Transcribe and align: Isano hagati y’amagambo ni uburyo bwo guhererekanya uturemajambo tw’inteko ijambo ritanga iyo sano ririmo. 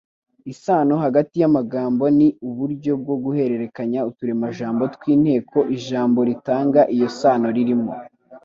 Isano 0.53 0.93
hagati 1.03 1.35
y’amagambo 1.41 2.03
ni 2.17 2.27
uburyo 2.47 2.91
bwo 3.01 3.15
guhererekanya 3.23 3.99
uturemajambo 4.09 4.83
tw’inteko 4.95 5.57
ijambo 5.77 6.19
ritanga 6.29 6.81
iyo 6.95 7.07
sano 7.19 7.47
ririmo. 7.57 7.91